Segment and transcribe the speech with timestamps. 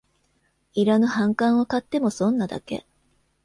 [0.73, 2.87] いらぬ反感を買っても損なだけ